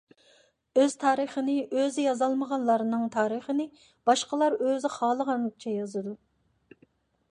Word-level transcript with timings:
ئۆز 0.83 0.95
تارىخىنى 1.03 1.57
ئۆزى 1.65 2.07
يازالمىغانلارنىڭ 2.07 3.05
تارىخىنى 3.19 3.69
باشقىلار 4.11 4.61
ئۆزى 4.69 4.95
خالىغانچە 4.99 5.81
يازىدۇ. 5.81 6.21